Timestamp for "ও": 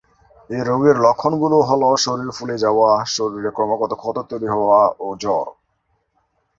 4.99-5.07